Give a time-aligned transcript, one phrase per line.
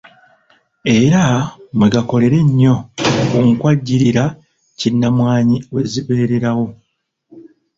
[0.99, 1.23] Era
[1.77, 2.75] mwe gakolera ennyo
[3.29, 4.25] ku nkwajjirira
[4.79, 6.67] kinnamwanyi we zibeererawo.